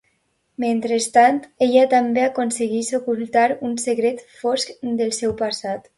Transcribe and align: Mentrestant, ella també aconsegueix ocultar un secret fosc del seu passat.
Mentrestant, 0.63 1.37
ella 1.65 1.83
també 1.91 2.23
aconsegueix 2.29 2.91
ocultar 3.01 3.47
un 3.69 3.77
secret 3.87 4.25
fosc 4.39 4.73
del 5.03 5.15
seu 5.21 5.37
passat. 5.45 5.87